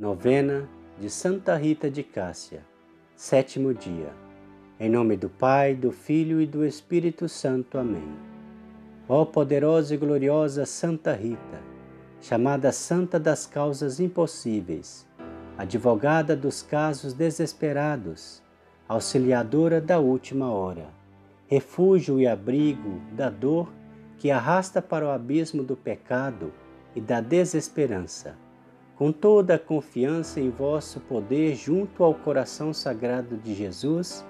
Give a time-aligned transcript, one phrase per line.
[0.00, 0.66] Novena
[0.98, 2.64] de Santa Rita de Cássia,
[3.14, 4.08] sétimo dia.
[4.80, 7.76] Em nome do Pai, do Filho e do Espírito Santo.
[7.76, 8.10] Amém.
[9.06, 11.60] Ó poderosa e gloriosa Santa Rita,
[12.18, 15.06] chamada Santa das Causas Impossíveis,
[15.58, 18.42] advogada dos casos desesperados,
[18.88, 20.88] auxiliadora da última hora,
[21.46, 23.70] refúgio e abrigo da dor
[24.16, 26.50] que arrasta para o abismo do pecado
[26.96, 28.34] e da desesperança
[29.00, 34.22] com toda a confiança em vosso poder junto ao coração sagrado de Jesus,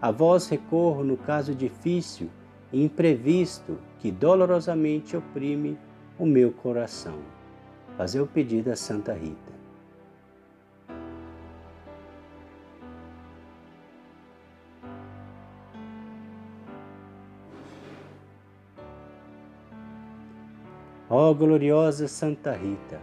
[0.00, 2.30] a vós recorro no caso difícil
[2.72, 5.76] e imprevisto que dolorosamente oprime
[6.20, 7.18] o meu coração.
[7.96, 9.52] Fazer o pedido a Santa Rita.
[21.10, 23.00] Ó oh, gloriosa Santa Rita,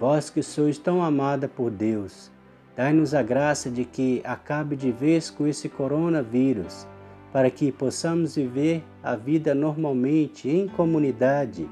[0.00, 2.30] Vós que sois tão amada por Deus,
[2.76, 6.86] dai-nos a graça de que acabe de vez com esse coronavírus,
[7.32, 11.68] para que possamos viver a vida normalmente em comunidade,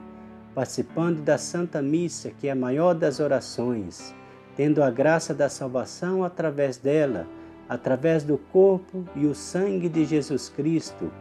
[0.56, 4.12] participando da Santa Missa, que é a maior das orações,
[4.56, 7.28] tendo a graça da salvação através dela,
[7.68, 11.12] através do corpo e o sangue de Jesus Cristo,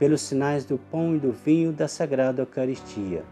[0.00, 3.22] pelos sinais do pão e do vinho da Sagrada Eucaristia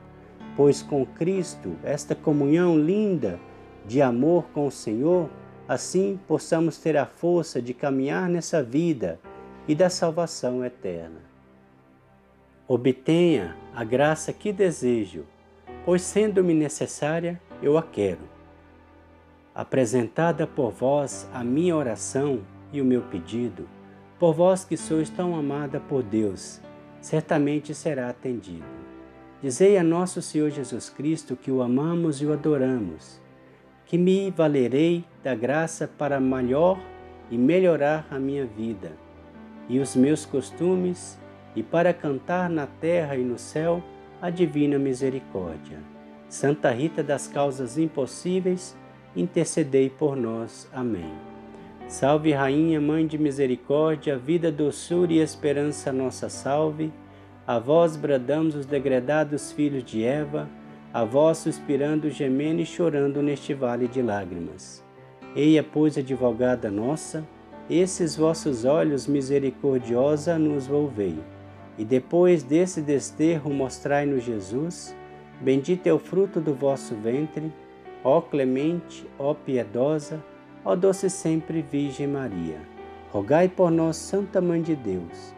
[0.59, 3.39] pois com Cristo, esta comunhão linda
[3.87, 5.31] de amor com o Senhor,
[5.69, 9.21] assim possamos ter a força de caminhar nessa vida
[9.69, 11.21] e da salvação eterna.
[12.67, 15.25] Obtenha a graça que desejo,
[15.85, 18.29] pois sendo-me necessária, eu a quero.
[19.55, 22.41] Apresentada por vós a minha oração
[22.73, 23.69] e o meu pedido,
[24.19, 26.61] por vós que sois tão amada por Deus,
[27.01, 28.78] certamente será atendido.
[29.41, 33.21] Dizei a nosso Senhor Jesus Cristo que o amamos e o adoramos,
[33.87, 36.79] que me valerei da graça para melhor
[37.31, 38.93] e melhorar a minha vida
[39.69, 41.19] e os meus costumes
[41.55, 43.83] e para cantar na terra e no céu
[44.21, 45.79] a divina misericórdia.
[46.29, 48.77] Santa Rita das causas impossíveis,
[49.15, 50.69] intercedei por nós.
[50.73, 51.13] Amém.
[51.87, 56.93] Salve Rainha, Mãe de Misericórdia, vida, doçura e esperança, nossa salve.
[57.49, 60.47] A vós bradamos os degredados filhos de Eva,
[60.93, 64.85] a vós suspirando, gemendo e chorando neste vale de lágrimas.
[65.35, 67.27] Eia, pois, advogada nossa,
[67.71, 71.19] esses vossos olhos misericordiosa nos volvei,
[71.79, 74.95] e depois desse desterro mostrai-nos Jesus,
[75.41, 77.51] bendito é o fruto do vosso ventre,
[78.05, 80.23] ó clemente, ó piedosa,
[80.63, 82.61] ó doce sempre Virgem Maria.
[83.11, 85.38] Rogai por nós, Santa Mãe de Deus,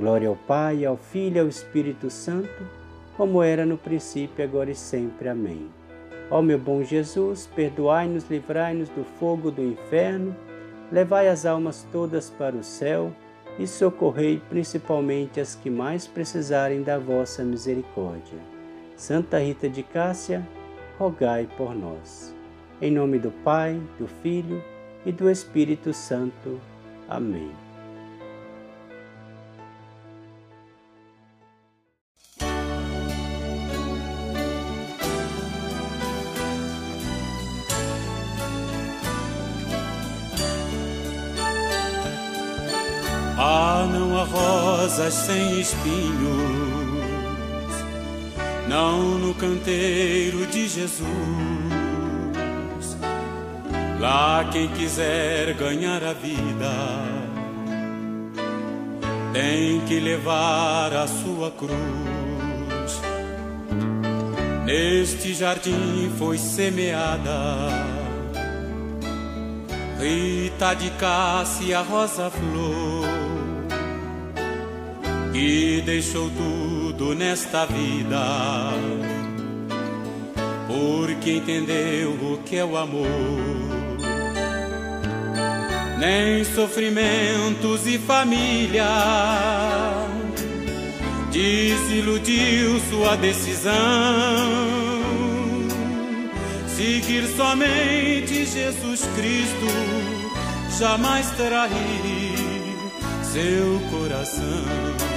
[0.00, 2.66] Glória ao Pai, ao Filho e ao Espírito Santo,
[3.18, 5.28] como era no princípio, agora e sempre.
[5.28, 5.68] Amém.
[6.30, 10.34] Ó meu bom Jesus, perdoai-nos, livrai-nos do fogo do inferno,
[10.90, 13.12] levai as almas todas para o céu
[13.58, 18.38] e socorrei principalmente as que mais precisarem da vossa misericórdia.
[18.96, 20.48] Santa Rita de Cássia,
[20.98, 22.34] rogai por nós.
[22.80, 24.64] Em nome do Pai, do Filho
[25.04, 26.58] e do Espírito Santo.
[27.06, 27.69] Amém.
[43.42, 46.12] Ah, não há rosas sem espinhos,
[48.68, 51.00] não no canteiro de Jesus.
[53.98, 56.70] Lá quem quiser ganhar a vida
[59.32, 63.00] tem que levar a sua cruz.
[64.66, 68.00] Neste jardim foi semeada
[70.00, 73.09] Rita de Cássia Rosa Flor,
[75.32, 78.72] que deixou tudo nesta vida,
[80.66, 83.06] porque entendeu o que é o amor.
[85.98, 88.86] Nem sofrimentos e família
[91.30, 94.80] desiludiu sua decisão
[96.80, 99.66] seguir somente Jesus Cristo,
[100.78, 101.70] jamais trair
[103.22, 105.09] seu coração.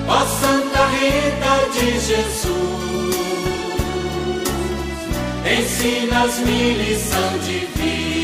[0.06, 3.16] ó Santa Rita de Jesus,
[5.58, 8.23] ensinas-me lição de vida,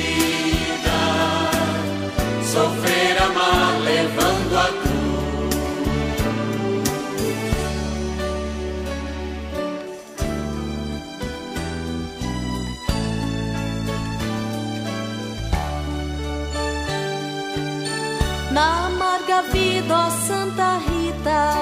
[19.42, 21.52] vida, ó Santa Rita.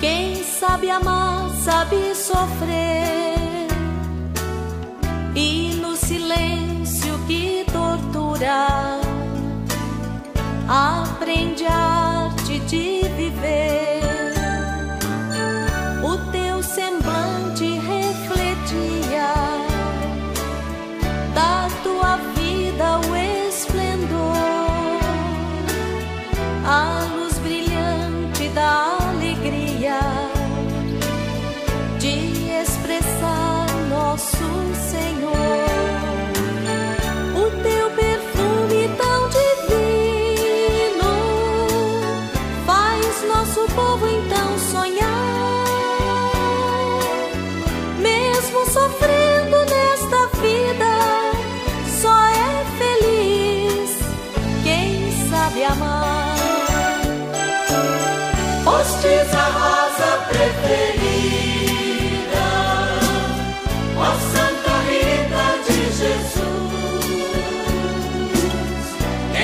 [0.00, 3.68] Quem sabe amar, sabe sofrer,
[5.34, 9.00] e no silêncio que tortura,
[10.68, 13.95] aprende a arte de viver.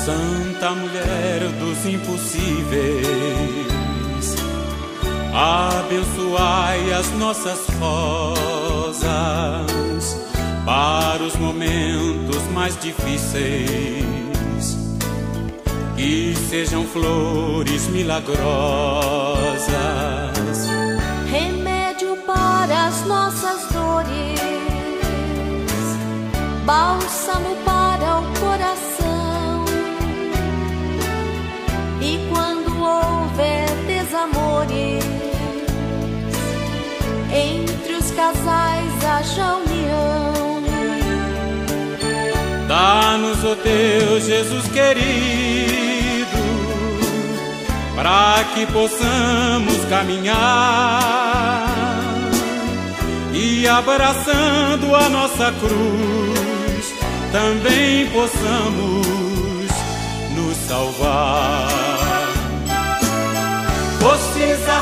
[0.05, 2.65] Santa Mulher dos Impossíveis,
[5.33, 7.59] abençoai as nossas
[10.65, 14.77] para os momentos mais difíceis,
[15.95, 18.37] que sejam flores milagrosas.
[21.29, 24.39] remédio para as nossas dores,
[26.65, 27.52] bálsamo
[43.55, 46.37] Deus Jesus querido,
[47.95, 51.63] para que possamos caminhar
[53.33, 56.93] e abraçando a nossa cruz,
[57.31, 59.71] também possamos
[60.35, 61.69] nos salvar.
[63.99, 64.79] Fostes a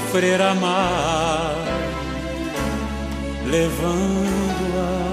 [0.00, 1.68] sofrerá mais,
[3.46, 5.09] levando-a.